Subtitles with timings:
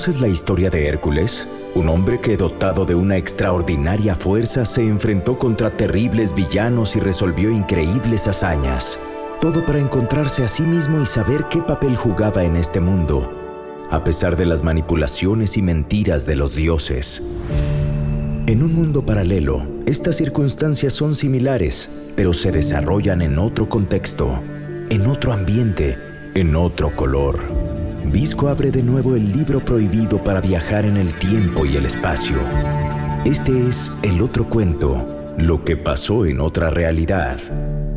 [0.00, 1.46] ¿Conoces la historia de Hércules?
[1.74, 7.50] Un hombre que dotado de una extraordinaria fuerza se enfrentó contra terribles villanos y resolvió
[7.50, 8.98] increíbles hazañas.
[9.42, 13.30] Todo para encontrarse a sí mismo y saber qué papel jugaba en este mundo,
[13.90, 17.22] a pesar de las manipulaciones y mentiras de los dioses.
[18.46, 24.40] En un mundo paralelo, estas circunstancias son similares, pero se desarrollan en otro contexto,
[24.88, 25.98] en otro ambiente,
[26.34, 27.49] en otro color.
[28.04, 32.36] Visco abre de nuevo el libro prohibido para viajar en el tiempo y el espacio.
[33.24, 37.38] Este es el otro cuento, lo que pasó en otra realidad,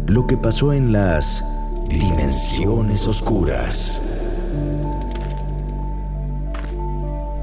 [0.07, 1.43] lo que pasó en las
[1.89, 4.01] dimensiones oscuras.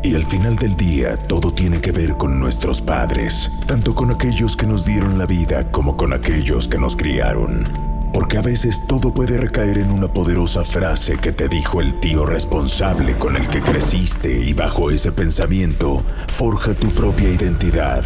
[0.03, 4.57] Y al final del día todo tiene que ver con nuestros padres, tanto con aquellos
[4.57, 7.80] que nos dieron la vida como con aquellos que nos criaron.
[8.13, 12.27] Porque a veces todo puede recaer en una poderosa frase que te dijo el tío
[12.27, 18.05] responsable con el que creciste y bajo ese pensamiento forja tu propia identidad.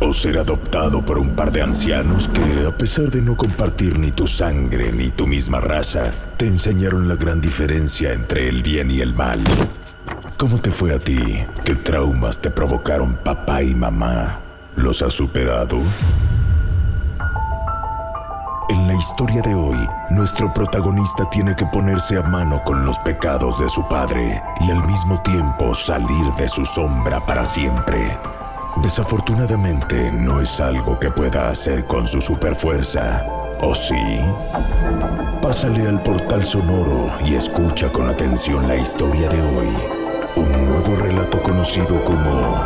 [0.00, 4.10] O ser adoptado por un par de ancianos que, a pesar de no compartir ni
[4.10, 9.00] tu sangre ni tu misma raza, te enseñaron la gran diferencia entre el bien y
[9.00, 9.40] el mal.
[10.36, 11.44] ¿Cómo te fue a ti?
[11.64, 14.40] ¿Qué traumas te provocaron papá y mamá?
[14.74, 15.78] ¿Los has superado?
[19.02, 23.82] Historia de hoy, nuestro protagonista tiene que ponerse a mano con los pecados de su
[23.88, 28.16] padre y al mismo tiempo salir de su sombra para siempre.
[28.76, 33.24] Desafortunadamente no es algo que pueda hacer con su superfuerza,
[33.60, 34.20] ¿o sí?
[35.42, 39.76] Pásale al portal sonoro y escucha con atención la historia de hoy.
[40.36, 42.56] Un nuevo relato conocido como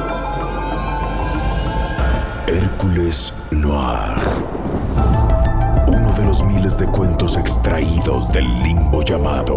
[2.47, 4.66] Hércules Noir
[6.43, 9.57] miles de cuentos extraídos del limbo llamado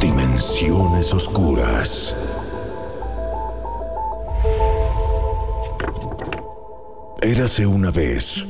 [0.00, 2.14] Dimensiones Oscuras.
[7.22, 8.44] Érase una vez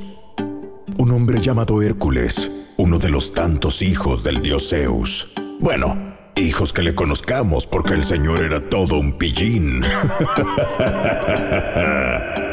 [0.98, 5.32] un hombre llamado Hércules, uno de los tantos hijos del dios Zeus.
[5.60, 9.82] Bueno, hijos que le conozcamos porque el señor era todo un pillín.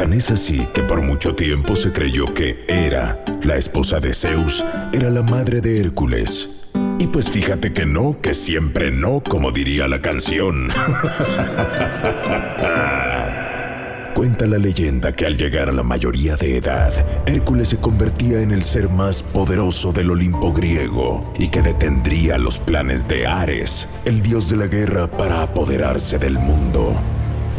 [0.00, 4.64] Tan es así que por mucho tiempo se creyó que era la esposa de Zeus,
[4.94, 6.70] era la madre de Hércules.
[6.98, 10.68] Y pues fíjate que no, que siempre no, como diría la canción.
[14.14, 16.94] Cuenta la leyenda que al llegar a la mayoría de edad,
[17.26, 22.58] Hércules se convertía en el ser más poderoso del Olimpo griego y que detendría los
[22.58, 26.98] planes de Ares, el dios de la guerra, para apoderarse del mundo.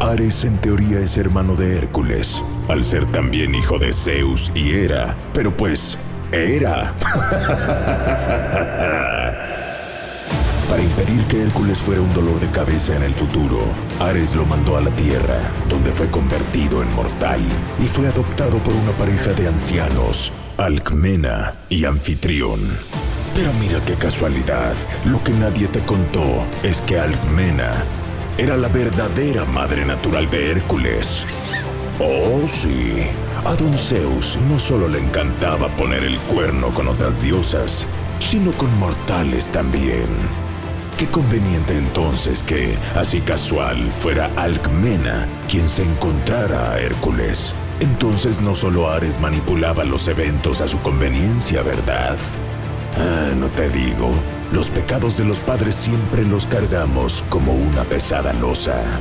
[0.01, 5.15] Ares en teoría es hermano de Hércules, al ser también hijo de Zeus y Hera,
[5.31, 5.95] pero pues,
[6.31, 6.95] era.
[10.67, 13.59] Para impedir que Hércules fuera un dolor de cabeza en el futuro,
[13.99, 15.37] Ares lo mandó a la Tierra,
[15.69, 17.41] donde fue convertido en mortal
[17.79, 22.59] y fue adoptado por una pareja de ancianos, Alcmena y Anfitrión.
[23.35, 24.73] Pero mira qué casualidad,
[25.05, 27.71] lo que nadie te contó es que Alcmena
[28.41, 31.23] era la verdadera madre natural de Hércules.
[31.99, 33.03] Oh, sí.
[33.45, 37.85] A Don Zeus no solo le encantaba poner el cuerno con otras diosas,
[38.19, 40.07] sino con mortales también.
[40.97, 47.53] Qué conveniente entonces que, así casual, fuera Alcmena quien se encontrara a Hércules.
[47.79, 52.17] Entonces no solo Ares manipulaba los eventos a su conveniencia, ¿verdad?
[52.97, 54.11] Ah, no te digo,
[54.51, 58.99] los pecados de los padres siempre los cargamos como una pesada losa.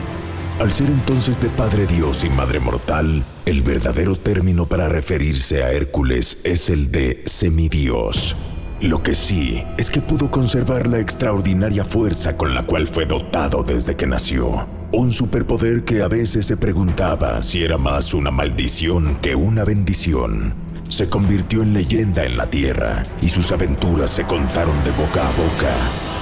[0.61, 5.73] Al ser entonces de Padre Dios y Madre Mortal, el verdadero término para referirse a
[5.73, 8.37] Hércules es el de semidios.
[8.81, 13.63] Lo que sí es que pudo conservar la extraordinaria fuerza con la cual fue dotado
[13.63, 14.67] desde que nació.
[14.93, 20.70] Un superpoder que a veces se preguntaba si era más una maldición que una bendición.
[20.91, 25.31] Se convirtió en leyenda en la Tierra y sus aventuras se contaron de boca a
[25.33, 25.73] boca.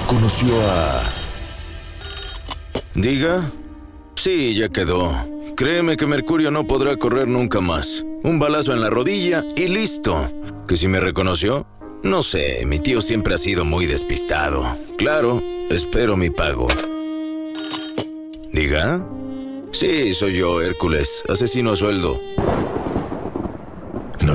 [0.06, 1.02] Conoció a...
[2.94, 3.50] ¿Diga?
[4.14, 5.16] Sí, ya quedó.
[5.56, 8.04] Créeme que Mercurio no podrá correr nunca más.
[8.22, 10.30] Un balazo en la rodilla y listo.
[10.68, 11.66] ¿Que si me reconoció?
[12.04, 14.76] No sé, mi tío siempre ha sido muy despistado.
[14.98, 16.68] Claro, espero mi pago.
[18.52, 19.04] ¿Diga?
[19.72, 22.20] Sí, soy yo, Hércules, asesino a sueldo.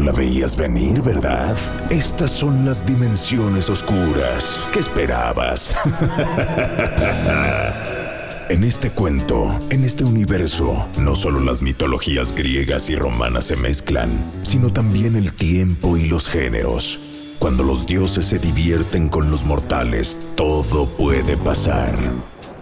[0.03, 1.55] La veías venir, ¿verdad?
[1.89, 4.59] Estas son las dimensiones oscuras.
[4.73, 5.73] ¿Qué esperabas?
[8.49, 14.09] en este cuento, en este universo, no solo las mitologías griegas y romanas se mezclan,
[14.41, 16.99] sino también el tiempo y los géneros.
[17.39, 21.95] Cuando los dioses se divierten con los mortales, todo puede pasar.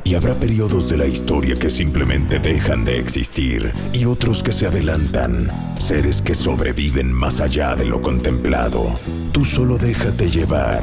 [0.03, 4.67] Y habrá periodos de la historia que simplemente dejan de existir y otros que se
[4.67, 8.93] adelantan, seres que sobreviven más allá de lo contemplado.
[9.31, 10.81] Tú solo déjate llevar.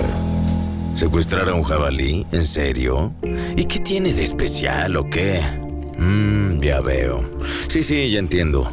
[0.94, 2.26] ¿Secuestrar a un jabalí?
[2.32, 3.12] ¿En serio?
[3.56, 5.40] ¿Y qué tiene de especial o qué?
[5.98, 7.28] Mmm, ya veo.
[7.68, 8.72] Sí, sí, ya entiendo.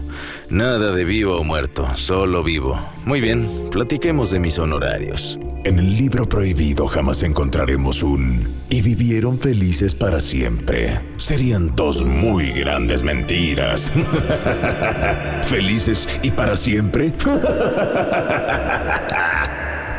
[0.50, 2.80] Nada de vivo o muerto, solo vivo.
[3.04, 5.40] Muy bien, platiquemos de mis honorarios.
[5.64, 11.02] En el libro prohibido jamás encontraremos un y vivieron felices para siempre.
[11.18, 13.92] Serían dos muy grandes mentiras.
[15.46, 17.12] ¿Felices y para siempre?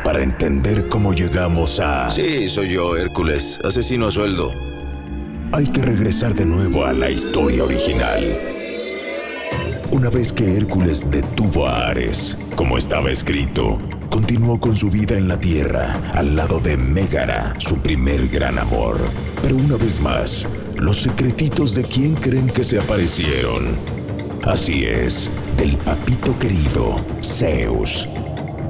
[0.05, 2.09] para entender cómo llegamos a...
[2.09, 4.53] Sí, soy yo, Hércules, asesino a sueldo.
[5.51, 8.56] Hay que regresar de nuevo a la historia original.
[9.89, 13.77] Una vez que Hércules detuvo a Ares, como estaba escrito,
[14.09, 18.99] continuó con su vida en la tierra, al lado de Mégara, su primer gran amor.
[19.41, 20.45] Pero una vez más,
[20.75, 23.77] los secretitos de quién creen que se aparecieron.
[24.43, 28.09] Así es, del papito querido, Zeus.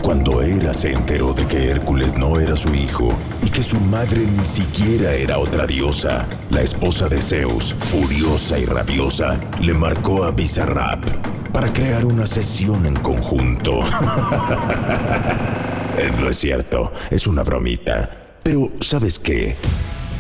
[0.07, 3.09] Cuando Hera se enteró de que Hércules no era su hijo
[3.45, 8.63] y que su madre ni siquiera era otra diosa, la esposa de Zeus, furiosa y
[8.63, 11.03] rabiosa, le marcó a Bizarrap
[11.51, 13.81] para crear una sesión en conjunto.
[16.21, 18.09] no es cierto, es una bromita.
[18.43, 19.57] Pero, ¿sabes qué?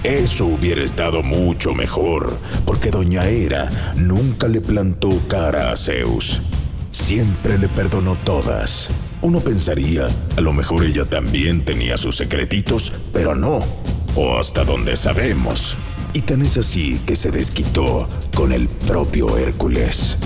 [0.03, 6.41] Eso hubiera estado mucho mejor, porque Doña Hera nunca le plantó cara a Zeus.
[6.91, 8.91] Siempre le perdonó todas.
[9.21, 13.63] Uno pensaría, a lo mejor ella también tenía sus secretitos, pero no,
[14.15, 15.75] o hasta donde sabemos.
[16.13, 20.17] Y tan es así que se desquitó con el propio Hércules.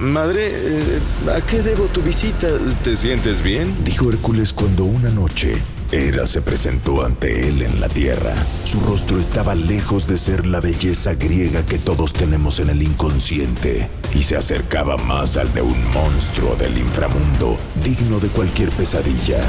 [0.00, 1.00] madre, eh,
[1.34, 2.48] ¿a qué debo tu visita?
[2.82, 3.74] ¿Te sientes bien?
[3.84, 5.56] Dijo Hércules cuando una noche
[5.92, 8.32] Hera se presentó ante él en la tierra.
[8.62, 13.88] Su rostro estaba lejos de ser la belleza griega que todos tenemos en el inconsciente
[14.14, 19.40] y se acercaba más al de un monstruo del inframundo, digno de cualquier pesadilla.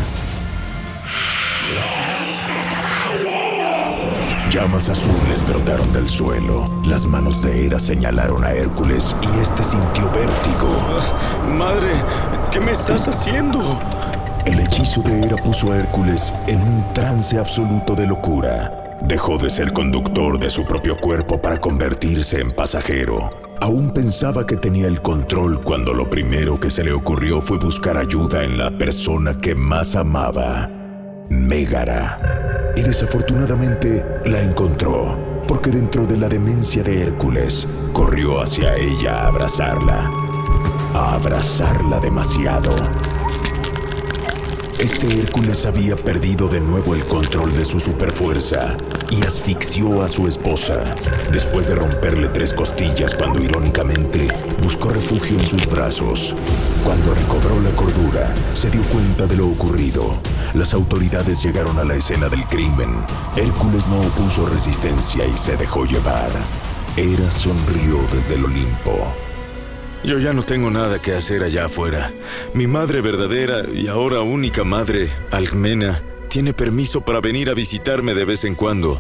[4.49, 6.67] Llamas azules brotaron del suelo.
[6.83, 10.75] Las manos de Hera señalaron a Hércules y este sintió vértigo.
[11.55, 11.93] Madre,
[12.51, 13.79] ¿qué me estás haciendo?
[14.45, 18.97] El hechizo de Hera puso a Hércules en un trance absoluto de locura.
[19.01, 23.29] Dejó de ser conductor de su propio cuerpo para convertirse en pasajero.
[23.61, 27.97] Aún pensaba que tenía el control cuando lo primero que se le ocurrió fue buscar
[27.97, 30.67] ayuda en la persona que más amaba,
[31.29, 32.73] Mégara.
[32.75, 39.27] Y desafortunadamente la encontró, porque dentro de la demencia de Hércules corrió hacia ella a
[39.27, 40.11] abrazarla.
[40.95, 42.71] A abrazarla demasiado
[44.81, 48.75] este Hércules había perdido de nuevo el control de su superfuerza
[49.11, 50.95] y asfixió a su esposa,
[51.31, 54.27] después de romperle tres costillas cuando irónicamente
[54.63, 56.35] buscó refugio en sus brazos.
[56.83, 60.19] Cuando recobró la cordura, se dio cuenta de lo ocurrido.
[60.55, 63.05] Las autoridades llegaron a la escena del crimen.
[63.35, 66.31] Hércules no opuso resistencia y se dejó llevar.
[66.97, 69.30] Hera sonrió desde el Olimpo.
[70.03, 72.11] Yo ya no tengo nada que hacer allá afuera.
[72.55, 78.25] Mi madre verdadera y ahora única madre, Almena, tiene permiso para venir a visitarme de
[78.25, 78.99] vez en cuando.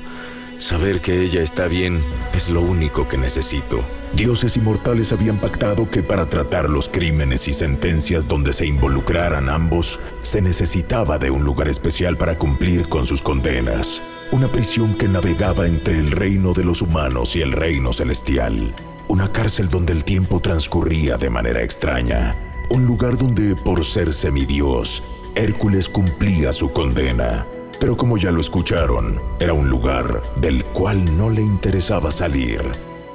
[0.59, 1.99] Saber que ella está bien
[2.33, 3.83] es lo único que necesito.
[4.13, 9.99] Dioses inmortales habían pactado que para tratar los crímenes y sentencias donde se involucraran ambos,
[10.21, 14.03] se necesitaba de un lugar especial para cumplir con sus condenas.
[14.31, 18.73] una prisión que navegaba entre el reino de los humanos y el reino celestial,
[19.11, 22.33] una cárcel donde el tiempo transcurría de manera extraña,
[22.69, 25.03] un lugar donde, por ser semidios,
[25.35, 27.45] Hércules cumplía su condena.
[27.77, 32.61] Pero como ya lo escucharon, era un lugar del cual no le interesaba salir.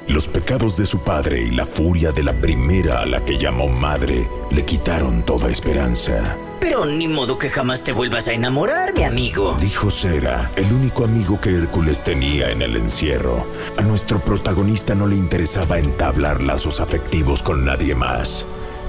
[0.06, 3.66] Los pecados de su padre y la furia de la primera a la que llamó
[3.66, 6.36] madre le quitaron toda esperanza.
[6.68, 9.56] Pero ni modo que jamás te vuelvas a enamorar, mi amigo.
[9.60, 13.46] Dijo Cera, el único amigo que Hércules tenía en el encierro.
[13.76, 18.46] A nuestro protagonista no le interesaba entablar lazos afectivos con nadie más.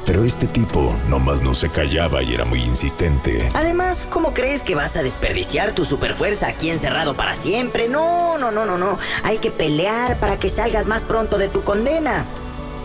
[0.08, 3.52] Pero este tipo nomás no se callaba y era muy insistente.
[3.54, 7.88] Además, ¿cómo crees que vas a desperdiciar tu superfuerza aquí encerrado para siempre?
[7.88, 8.98] No, no, no, no, no.
[9.22, 12.26] Hay que pelear para que salgas más pronto de tu condena.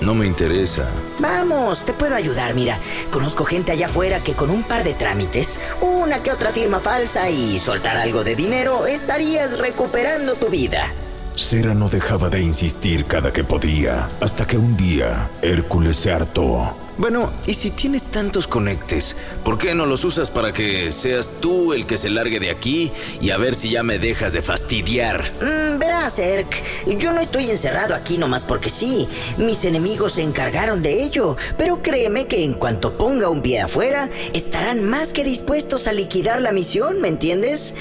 [0.03, 0.89] No me interesa.
[1.21, 2.81] Vamos, te puedo ayudar, mira.
[3.11, 7.31] Conozco gente allá afuera que con un par de trámites, una que otra firma falsa
[7.31, 10.93] y soltar algo de dinero, estarías recuperando tu vida.
[11.37, 16.77] Cera no dejaba de insistir cada que podía, hasta que un día Hércules se hartó.
[17.03, 21.73] Bueno, y si tienes tantos conectes, ¿por qué no los usas para que seas tú
[21.73, 25.21] el que se largue de aquí y a ver si ya me dejas de fastidiar?
[25.41, 26.63] Mm, verás, Erk,
[27.01, 29.09] yo no estoy encerrado aquí nomás porque sí.
[29.37, 34.09] Mis enemigos se encargaron de ello, pero créeme que en cuanto ponga un pie afuera,
[34.33, 37.75] estarán más que dispuestos a liquidar la misión, ¿me entiendes?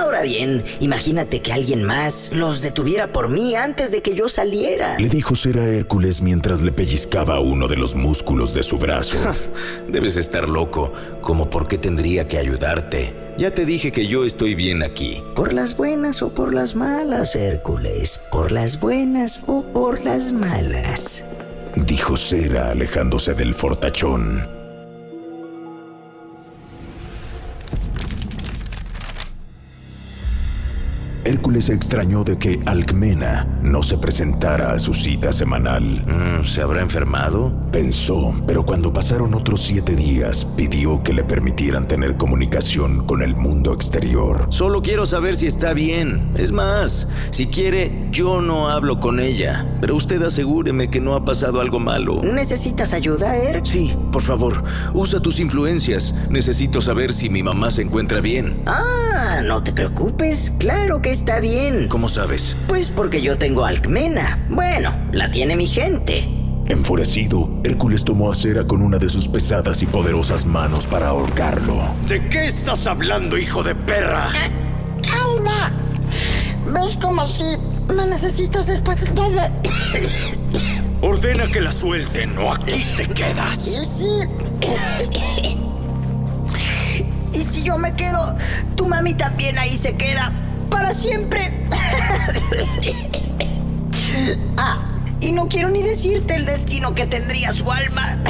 [0.00, 4.98] Ahora bien, imagínate que alguien más los detuviera por mí antes de que yo saliera.
[4.98, 9.18] Le dijo Cera a Hércules mientras le pellizcaba uno de los músculos de su brazo.
[9.88, 13.14] Debes estar loco, como por qué tendría que ayudarte.
[13.36, 15.22] Ya te dije que yo estoy bien aquí.
[15.34, 18.20] Por las buenas o por las malas, Hércules.
[18.30, 21.24] Por las buenas o por las malas.
[21.76, 24.53] Dijo Cera alejándose del fortachón.
[31.24, 36.04] Hércules se extrañó de que Alcmena no se presentara a su cita semanal.
[36.06, 37.54] Mm, ¿Se habrá enfermado?
[37.72, 43.36] Pensó, pero cuando pasaron otros siete días, pidió que le permitieran tener comunicación con el
[43.36, 44.46] mundo exterior.
[44.50, 46.30] Solo quiero saber si está bien.
[46.36, 49.66] Es más, si quiere, yo no hablo con ella.
[49.80, 52.20] Pero usted asegúreme que no ha pasado algo malo.
[52.22, 53.64] ¿Necesitas ayuda, Erk?
[53.64, 54.62] Sí, por favor,
[54.92, 56.14] usa tus influencias.
[56.28, 58.60] Necesito saber si mi mamá se encuentra bien.
[58.66, 60.52] Ah, no te preocupes.
[60.58, 61.86] Claro que está bien.
[61.86, 62.56] ¿Cómo sabes?
[62.66, 64.44] Pues porque yo tengo Alcmena.
[64.48, 66.28] Bueno, la tiene mi gente.
[66.66, 71.94] Enfurecido, Hércules tomó a Cera con una de sus pesadas y poderosas manos para ahorcarlo.
[72.08, 74.28] ¿De qué estás hablando, hijo de perra?
[75.02, 75.72] ¡Calma!
[76.66, 77.44] ¿Ves como si
[77.94, 79.40] me necesitas después de todo?
[81.00, 83.68] Ordena que la suelten o aquí te quedas.
[83.68, 85.60] Y si...
[87.34, 88.36] Y si yo me quedo,
[88.76, 90.32] tu mami también ahí se queda.
[90.84, 91.40] Para siempre.
[94.58, 94.82] ah,
[95.18, 98.22] y no quiero ni decirte el destino que tendría su alma.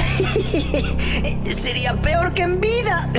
[1.44, 3.10] Sería peor que en vida.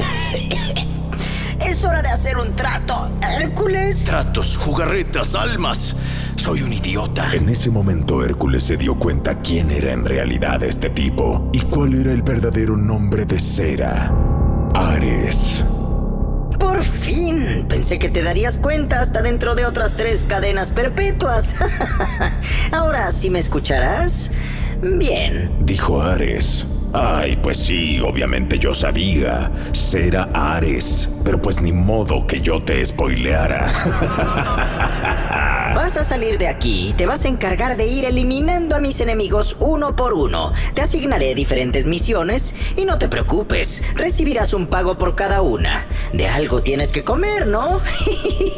[1.60, 4.06] Es hora de hacer un trato, Hércules.
[4.06, 5.98] Tratos, jugarretas, almas.
[6.38, 7.34] Soy un idiota.
[7.34, 11.94] En ese momento Hércules se dio cuenta quién era en realidad este tipo y cuál
[11.94, 14.13] era el verdadero nombre de Cera.
[14.74, 15.65] Ares.
[17.05, 17.67] Fin.
[17.69, 21.55] Pensé que te darías cuenta hasta dentro de otras tres cadenas perpetuas.
[22.71, 24.31] Ahora, ¿sí me escucharás?
[24.81, 25.51] Bien.
[25.59, 26.65] Dijo Ares.
[26.93, 29.51] Ay, pues sí, obviamente yo sabía.
[29.71, 31.07] Cera Ares.
[31.24, 33.71] Pero pues ni modo que yo te spoileara.
[35.75, 39.01] Vas a salir de aquí y te vas a encargar de ir eliminando a mis
[39.01, 40.53] enemigos uno por uno.
[40.74, 45.86] Te asignaré diferentes misiones y no te preocupes, recibirás un pago por cada una.
[46.13, 47.82] De algo tienes que comer, ¿no?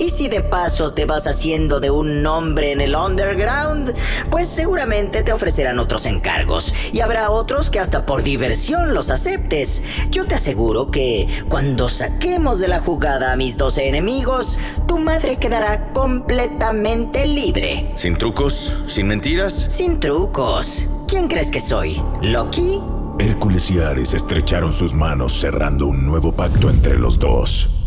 [0.00, 3.94] y si de paso te vas haciendo de un nombre en el underground,
[4.28, 9.84] pues seguramente te ofrecerán otros encargos y habrá otros que hasta por diversión los aceptes.
[10.10, 15.36] Yo te aseguro que cuando saquemos de la jugada a mis 12 enemigos, tu madre
[15.36, 17.92] quedará completamente libre.
[17.96, 18.74] ¿Sin trucos?
[18.86, 19.52] ¿Sin mentiras?
[19.70, 20.88] Sin trucos.
[21.08, 22.02] ¿Quién crees que soy?
[22.22, 22.80] ¿Loki?
[23.18, 27.82] Hércules y Ares estrecharon sus manos cerrando un nuevo pacto entre los dos.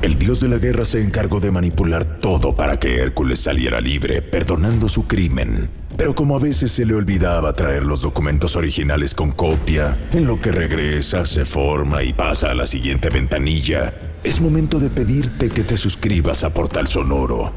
[0.00, 4.22] El dios de la guerra se encargó de manipular todo para que Hércules saliera libre,
[4.22, 5.77] perdonando su crimen.
[5.98, 10.40] Pero como a veces se le olvidaba traer los documentos originales con copia, en lo
[10.40, 15.64] que regresa, se forma y pasa a la siguiente ventanilla, es momento de pedirte que
[15.64, 17.52] te suscribas a Portal Sonoro,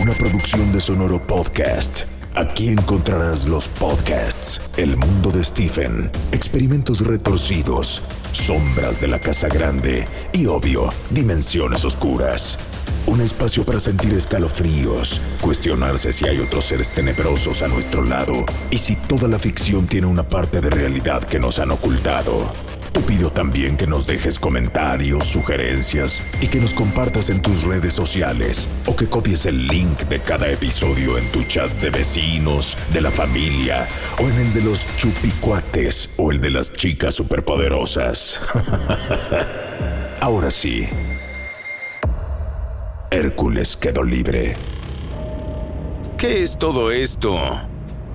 [0.00, 2.04] una producción de Sonoro Podcast.
[2.34, 10.08] Aquí encontrarás los podcasts, El mundo de Stephen, experimentos retorcidos, sombras de la casa grande
[10.32, 12.58] y, obvio, dimensiones oscuras.
[13.08, 18.76] Un espacio para sentir escalofríos, cuestionarse si hay otros seres tenebrosos a nuestro lado y
[18.76, 22.52] si toda la ficción tiene una parte de realidad que nos han ocultado.
[22.92, 27.94] Te pido también que nos dejes comentarios, sugerencias y que nos compartas en tus redes
[27.94, 33.00] sociales o que copies el link de cada episodio en tu chat de vecinos, de
[33.00, 33.88] la familia
[34.18, 38.38] o en el de los chupicuates o el de las chicas superpoderosas.
[40.20, 40.86] Ahora sí,
[43.10, 44.56] Hércules quedó libre.
[46.16, 47.38] ¿Qué es todo esto?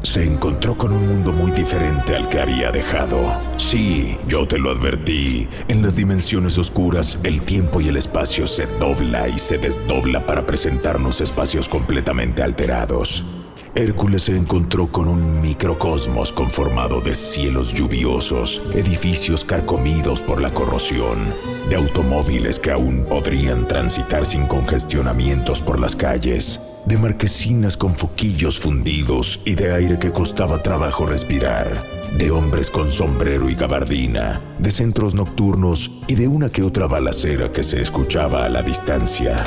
[0.04, 3.18] se encontró con un mundo muy diferente al que había dejado.
[3.58, 5.48] Sí, yo te lo advertí.
[5.70, 10.46] En las dimensiones oscuras, el tiempo y el espacio se dobla y se desdobla para
[10.46, 13.43] presentarnos espacios completamente alterados.
[13.76, 21.34] Hércules se encontró con un microcosmos conformado de cielos lluviosos, edificios carcomidos por la corrosión,
[21.70, 28.60] de automóviles que aún podrían transitar sin congestionamientos por las calles, de marquesinas con foquillos
[28.60, 31.84] fundidos y de aire que costaba trabajo respirar,
[32.16, 37.52] de hombres con sombrero y gabardina, de centros nocturnos y de una que otra balacera
[37.52, 39.44] que se escuchaba a la distancia.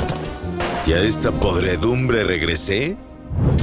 [0.85, 2.97] ¿Y a esta podredumbre regresé?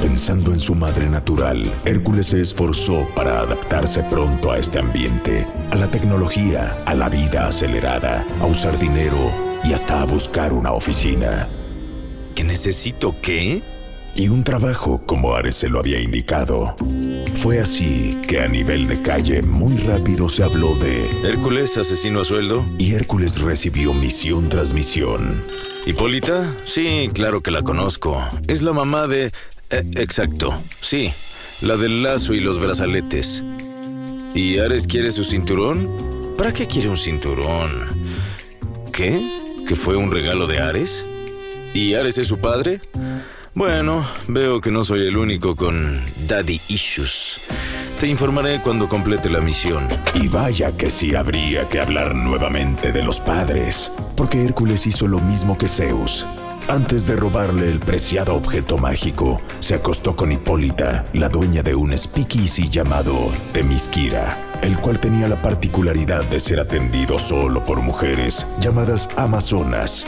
[0.01, 5.77] Pensando en su madre natural, Hércules se esforzó para adaptarse pronto a este ambiente, a
[5.77, 9.33] la tecnología, a la vida acelerada, a usar dinero
[9.65, 11.49] y hasta a buscar una oficina.
[12.35, 13.63] ¿Que necesito qué?
[14.17, 16.77] Y un trabajo como Ares se lo había indicado.
[17.35, 22.25] Fue así que a nivel de calle muy rápido se habló de Hércules, asesino a
[22.25, 22.65] sueldo.
[22.79, 25.43] Y Hércules recibió misión tras misión.
[25.87, 26.55] ¿Hipólita?
[26.65, 28.25] Sí, claro que la conozco.
[28.47, 29.33] Es la mamá de...
[29.75, 31.13] Eh, exacto, sí,
[31.61, 33.43] la del lazo y los brazaletes.
[34.33, 36.37] ¿Y Ares quiere su cinturón?
[36.39, 37.89] ¿Para qué quiere un cinturón?
[38.93, 39.21] ¿Qué?
[39.67, 41.05] ¿Que fue un regalo de Ares?
[41.75, 42.81] ¿Y Ares es su padre?
[43.55, 47.41] Bueno, veo que no soy el único con daddy issues.
[47.99, 49.89] Te informaré cuando complete la misión.
[50.15, 55.19] Y vaya que sí habría que hablar nuevamente de los padres, porque Hércules hizo lo
[55.19, 56.25] mismo que Zeus.
[56.69, 61.97] Antes de robarle el preciado objeto mágico, se acostó con Hipólita, la dueña de un
[61.97, 69.11] speakeasy llamado Temisquira, el cual tenía la particularidad de ser atendido solo por mujeres llamadas
[69.17, 70.07] Amazonas.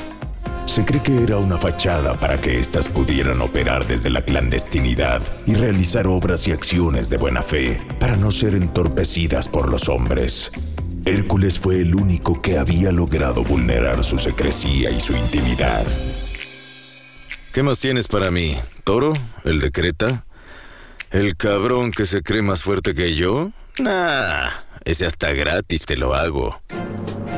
[0.64, 5.54] Se cree que era una fachada para que éstas pudieran operar desde la clandestinidad y
[5.54, 10.50] realizar obras y acciones de buena fe para no ser entorpecidas por los hombres.
[11.04, 15.84] Hércules fue el único que había logrado vulnerar su secrecía y su intimidad.
[17.56, 18.58] ¿Qué más tienes para mí?
[18.84, 19.14] ¿Toro?
[19.44, 20.26] ¿El de Creta?
[21.10, 23.50] ¿El cabrón que se cree más fuerte que yo?
[23.78, 24.50] Nah,
[24.84, 26.60] ese hasta gratis te lo hago.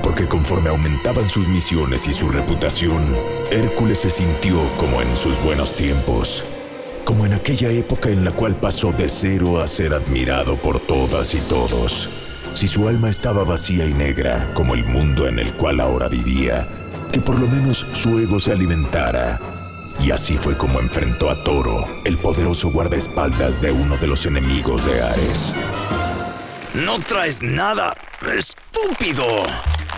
[0.02, 3.00] Porque conforme aumentaban sus misiones y su reputación,
[3.52, 6.42] Hércules se sintió como en sus buenos tiempos.
[7.04, 11.32] Como en aquella época en la cual pasó de cero a ser admirado por todas
[11.34, 12.08] y todos.
[12.54, 16.66] Si su alma estaba vacía y negra, como el mundo en el cual ahora vivía,
[17.12, 19.57] que por lo menos su ego se alimentara
[20.00, 24.84] y así fue como enfrentó a Toro, el poderoso guardaespaldas de uno de los enemigos
[24.84, 25.54] de Ares.
[26.74, 27.92] No traes nada,
[28.36, 29.24] estúpido.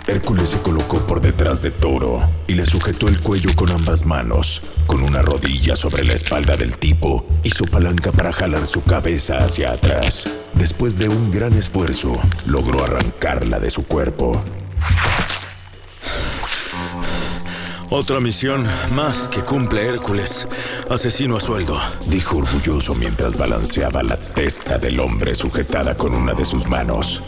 [0.07, 4.61] Hércules se colocó por detrás de Toro y le sujetó el cuello con ambas manos,
[4.87, 9.37] con una rodilla sobre la espalda del tipo y su palanca para jalar su cabeza
[9.37, 10.27] hacia atrás.
[10.53, 14.43] Después de un gran esfuerzo, logró arrancarla de su cuerpo.
[17.93, 20.47] Otra misión más que cumple Hércules,
[20.89, 21.77] asesino a sueldo.
[22.07, 27.21] Dijo orgulloso mientras balanceaba la testa del hombre sujetada con una de sus manos.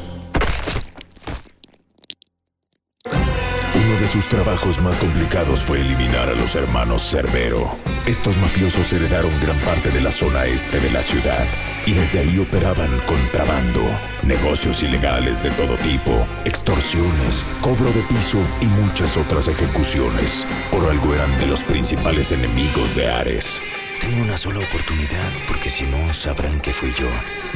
[3.75, 7.75] Uno de sus trabajos más complicados fue eliminar a los hermanos Cerbero.
[8.05, 11.47] Estos mafiosos heredaron gran parte de la zona este de la ciudad
[11.85, 13.81] y desde ahí operaban contrabando,
[14.23, 20.45] negocios ilegales de todo tipo, extorsiones, cobro de piso y muchas otras ejecuciones.
[20.69, 23.61] Por algo eran de los principales enemigos de Ares.
[24.01, 27.07] Tengo una sola oportunidad, porque si no, sabrán que fui yo.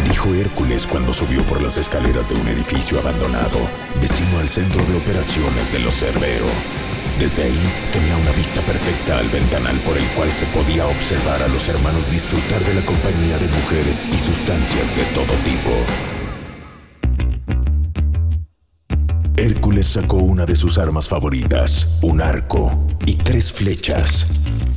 [0.09, 3.59] Dijo Hércules cuando subió por las escaleras de un edificio abandonado,
[3.99, 6.47] vecino al centro de operaciones de los Cerbero.
[7.19, 11.47] Desde ahí tenía una vista perfecta al ventanal por el cual se podía observar a
[11.47, 15.71] los hermanos disfrutar de la compañía de mujeres y sustancias de todo tipo.
[19.35, 24.27] Hércules sacó una de sus armas favoritas, un arco y tres flechas,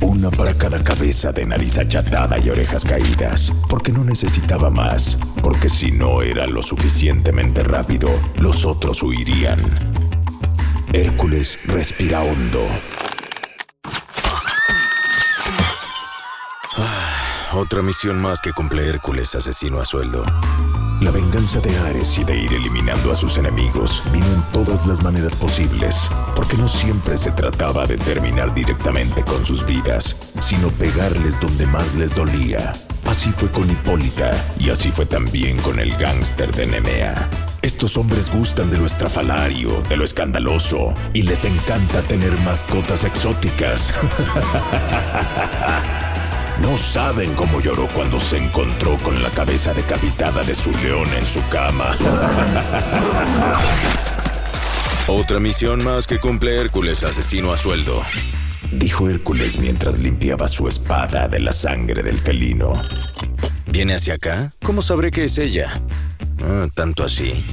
[0.01, 5.69] una para cada cabeza de nariz achatada y orejas caídas, porque no necesitaba más, porque
[5.69, 9.90] si no era lo suficientemente rápido, los otros huirían.
[10.93, 12.67] Hércules respira hondo.
[17.53, 20.25] Otra misión más que cumple Hércules, asesino a sueldo.
[20.99, 25.01] La venganza de Ares y de ir eliminando a sus enemigos vino en todas las
[25.01, 31.39] maneras posibles, porque no siempre se trataba de terminar directamente con sus vidas, sino pegarles
[31.39, 32.73] donde más les dolía.
[33.05, 37.29] Así fue con Hipólita y así fue también con el gángster de Nemea.
[37.61, 43.93] Estos hombres gustan de lo estrafalario, de lo escandaloso, y les encanta tener mascotas exóticas.
[46.61, 51.25] No saben cómo lloró cuando se encontró con la cabeza decapitada de su león en
[51.25, 51.97] su cama.
[55.07, 58.03] Otra misión más que cumple Hércules, asesino a sueldo.
[58.71, 62.73] Dijo Hércules mientras limpiaba su espada de la sangre del felino.
[63.65, 64.53] ¿Viene hacia acá?
[64.61, 65.81] ¿Cómo sabré que es ella?
[66.73, 67.43] Tanto así.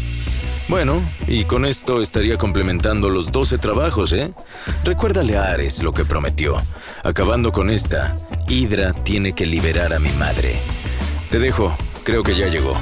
[0.69, 4.33] Bueno, y con esto estaría complementando los 12 trabajos, ¿eh?
[4.85, 6.63] Recuérdale a Ares lo que prometió.
[7.05, 8.17] Acabando con esta,
[8.49, 10.59] Hydra tiene que liberar a mi madre.
[11.31, 12.77] Te dejo, creo que ya llegó.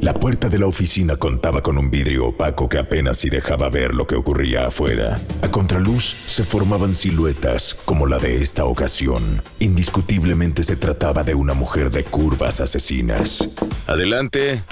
[0.00, 3.94] La puerta de la oficina contaba con un vidrio opaco que apenas si dejaba ver
[3.94, 5.20] lo que ocurría afuera.
[5.42, 9.42] A contraluz se formaban siluetas, como la de esta ocasión.
[9.58, 13.46] Indiscutiblemente se trataba de una mujer de curvas asesinas.
[13.86, 14.62] Adelante.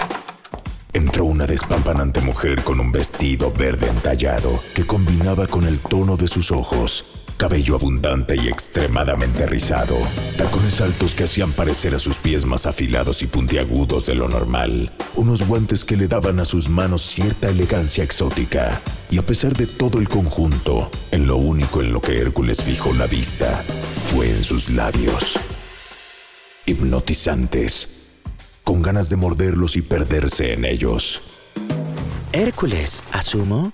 [0.93, 6.27] Entró una despampanante mujer con un vestido verde entallado que combinaba con el tono de
[6.27, 9.95] sus ojos cabello abundante y extremadamente rizado,
[10.37, 14.91] tacones altos que hacían parecer a sus pies más afilados y puntiagudos de lo normal,
[15.15, 19.67] unos guantes que le daban a sus manos cierta elegancia exótica, y a pesar de
[19.67, 23.63] todo el conjunto, en lo único en lo que Hércules fijó la vista
[24.03, 25.39] fue en sus labios,
[26.65, 28.09] hipnotizantes,
[28.65, 31.21] con ganas de morderlos y perderse en ellos.
[32.33, 33.71] Hércules, asumo.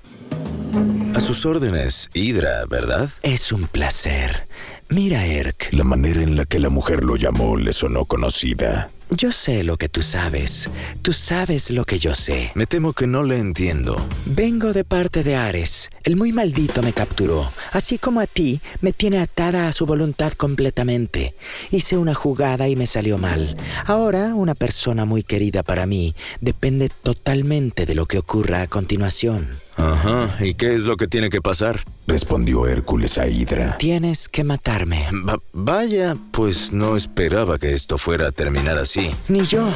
[1.14, 3.10] A sus órdenes, Hydra, ¿verdad?
[3.24, 4.48] Es un placer.
[4.90, 5.70] Mira, Erk.
[5.72, 8.92] La manera en la que la mujer lo llamó le sonó conocida.
[9.12, 10.70] Yo sé lo que tú sabes.
[11.02, 12.52] Tú sabes lo que yo sé.
[12.56, 13.96] Me temo que no le entiendo.
[14.26, 15.90] Vengo de parte de Ares.
[16.04, 17.52] El muy maldito me capturó.
[17.72, 21.36] Así como a ti, me tiene atada a su voluntad completamente.
[21.72, 23.56] Hice una jugada y me salió mal.
[23.86, 29.48] Ahora, una persona muy querida para mí depende totalmente de lo que ocurra a continuación.
[29.78, 31.84] Ajá, ¿y qué es lo que tiene que pasar?
[32.08, 33.78] Respondió Hércules a Hydra.
[33.78, 35.06] Tienes que matarme.
[35.28, 39.12] Va- vaya, pues no esperaba que esto fuera a terminar así.
[39.28, 39.68] Ni yo.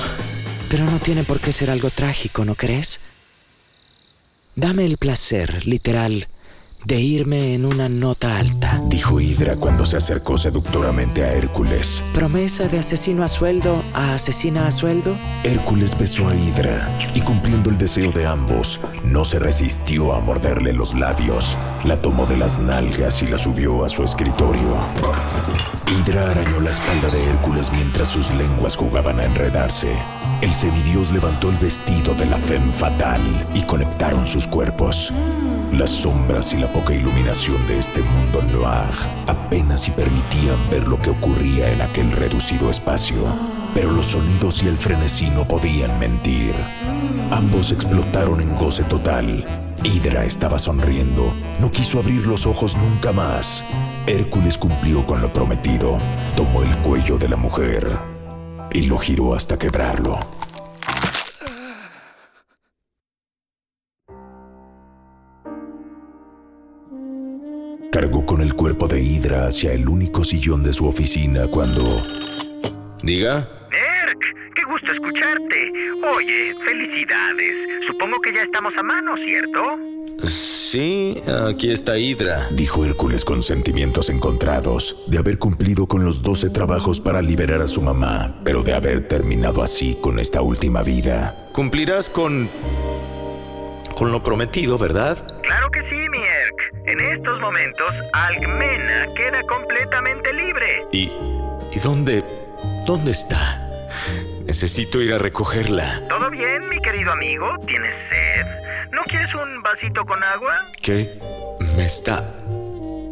[0.70, 3.00] Pero no tiene por qué ser algo trágico, ¿no crees?
[4.56, 6.28] Dame el placer, literal,
[6.86, 8.82] de irme en una nota alta.
[8.88, 12.04] Dijo Hydra cuando se acercó seductoramente a Hércules.
[12.14, 15.16] Promesa de asesino a sueldo a asesina a sueldo.
[15.44, 20.74] Hércules besó a Hydra y cumpliendo el deseo de ambos, no se resistió a morderle
[20.74, 21.58] los labios.
[21.84, 24.78] La tomó de las nalgas y la subió a su escritorio.
[25.88, 29.92] Hydra arañó la espalda de Hércules mientras sus lenguas jugaban a enredarse.
[30.42, 33.22] El semidios levantó el vestido de la femme fatal
[33.54, 35.12] y conectaron sus cuerpos.
[35.80, 38.94] Las sombras y la poca iluminación de este mundo noir
[39.28, 43.24] apenas si permitían ver lo que ocurría en aquel reducido espacio.
[43.74, 46.54] Pero los sonidos y el frenesí no podían mentir.
[47.32, 49.46] Ambos explotaron en goce total.
[49.82, 51.34] Hydra estaba sonriendo.
[51.62, 53.64] No quiso abrir los ojos nunca más.
[54.06, 55.98] Hércules cumplió con lo prometido.
[56.36, 57.88] Tomó el cuello de la mujer
[58.74, 60.20] y lo giró hasta quebrarlo.
[68.00, 71.84] Cargó con el cuerpo de Hydra hacia el único sillón de su oficina cuando...
[73.04, 73.40] Diga.
[73.40, 75.74] Erk, qué gusto escucharte.
[76.16, 77.58] Oye, felicidades.
[77.86, 79.78] Supongo que ya estamos a mano, ¿cierto?
[80.24, 81.18] Sí,
[81.50, 82.48] aquí está Hydra.
[82.52, 87.68] Dijo Hércules con sentimientos encontrados, de haber cumplido con los doce trabajos para liberar a
[87.68, 91.34] su mamá, pero de haber terminado así con esta última vida.
[91.54, 92.50] Cumplirás con...
[93.98, 95.18] con lo prometido, ¿verdad?
[95.44, 96.39] Claro que sí, mi Erk.
[96.86, 100.84] En estos momentos, Algmena queda completamente libre.
[100.92, 101.12] ¿Y...
[101.72, 102.24] ¿y dónde...
[102.86, 103.66] dónde está?
[104.46, 106.02] Necesito ir a recogerla.
[106.10, 107.56] ¿Todo bien, mi querido amigo?
[107.68, 108.46] ¿Tienes sed?
[108.92, 110.56] ¿No quieres un vasito con agua?
[110.82, 111.08] ¿Qué
[111.78, 112.34] me está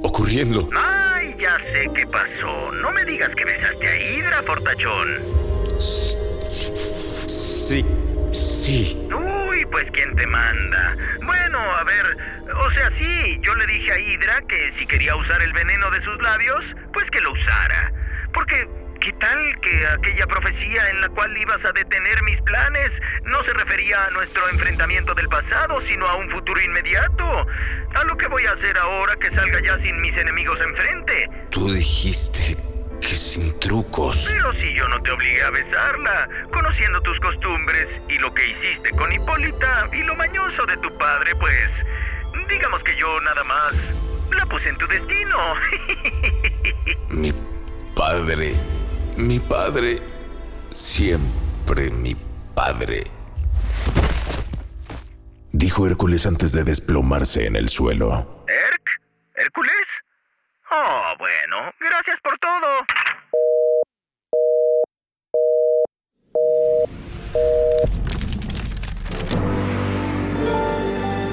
[0.04, 0.68] ocurriendo?
[0.76, 2.72] Ay, ya sé qué pasó.
[2.82, 5.20] No me digas que besaste a Hydra, fortachón.
[5.80, 7.86] Sí,
[8.32, 8.98] sí.
[9.14, 9.37] Uy,
[9.72, 10.96] pues ¿quién te manda?
[11.24, 12.06] Bueno, a ver,
[12.66, 16.00] o sea, sí, yo le dije a Hydra que si quería usar el veneno de
[16.00, 17.92] sus labios, pues que lo usara.
[18.34, 18.68] Porque,
[19.00, 23.54] ¿Qué tal que aquella profecía en la cual ibas a detener mis planes no se
[23.54, 27.48] refería a nuestro enfrentamiento del pasado, sino a un futuro inmediato?
[27.94, 31.30] A lo que voy a hacer ahora que salga ya sin mis enemigos enfrente.
[31.52, 32.58] Tú dijiste
[33.02, 34.30] que sin trucos.
[34.32, 38.92] Pero si yo no te obligué a besarla, conociendo tus costumbres y lo que hiciste
[38.92, 41.72] con Hipólita y lo mañoso de tu padre, pues
[42.50, 43.74] digamos que yo nada más
[44.36, 45.38] la puse en tu destino.
[47.10, 47.34] Mi
[47.96, 48.54] padre,
[49.18, 49.98] mi padre,
[50.72, 52.16] siempre mi
[52.54, 53.04] padre.
[55.52, 58.37] Dijo Hércules antes de desplomarse en el suelo.
[61.98, 62.68] Gracias por todo.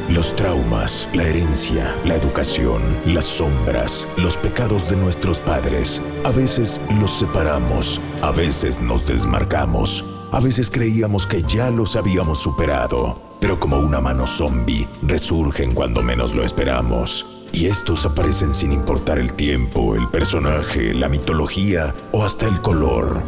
[0.09, 6.00] Los traumas, la herencia, la educación, las sombras, los pecados de nuestros padres.
[6.24, 12.38] A veces los separamos, a veces nos desmarcamos, a veces creíamos que ya los habíamos
[12.38, 17.43] superado, pero como una mano zombie, resurgen cuando menos lo esperamos.
[17.55, 23.23] Y estos aparecen sin importar el tiempo, el personaje, la mitología o hasta el color.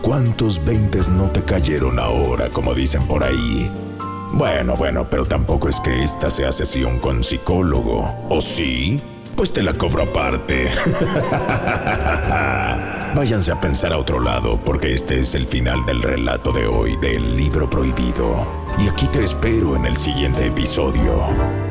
[0.00, 3.68] ¿Cuántos veintes no te cayeron ahora, como dicen por ahí?
[4.32, 8.14] Bueno, bueno, pero tampoco es que esta sea sesión con psicólogo.
[8.28, 9.02] ¿O sí?
[9.34, 10.68] Pues te la cobro aparte.
[13.16, 16.96] Váyanse a pensar a otro lado, porque este es el final del relato de hoy
[16.98, 18.46] del libro prohibido.
[18.78, 21.67] Y aquí te espero en el siguiente episodio.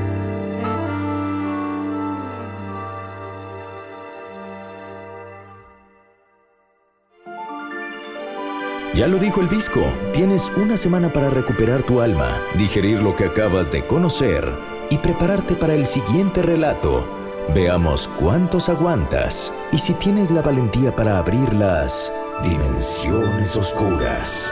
[8.98, 9.80] Ya lo dijo el disco,
[10.12, 14.52] tienes una semana para recuperar tu alma, digerir lo que acabas de conocer
[14.90, 17.08] y prepararte para el siguiente relato.
[17.54, 24.52] Veamos cuántos aguantas y si tienes la valentía para abrir las dimensiones oscuras.